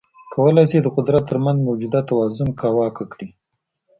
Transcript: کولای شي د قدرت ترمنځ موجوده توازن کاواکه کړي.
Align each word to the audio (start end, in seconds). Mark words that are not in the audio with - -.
کولای 0.33 0.65
شي 0.71 0.77
د 0.81 0.87
قدرت 0.97 1.23
ترمنځ 1.29 1.57
موجوده 1.67 2.01
توازن 2.09 2.49
کاواکه 2.61 3.03
کړي. 3.11 3.29